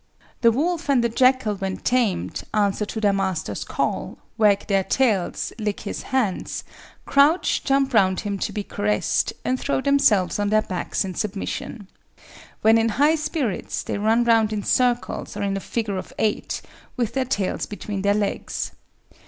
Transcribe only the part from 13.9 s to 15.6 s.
run round in circles or in a